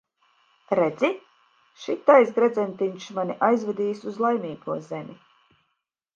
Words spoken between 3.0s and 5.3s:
mani aizvedīs uz Laimīgo zemi.